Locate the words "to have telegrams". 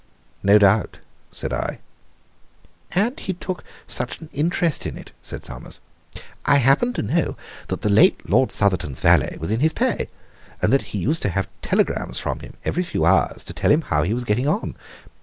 11.21-12.17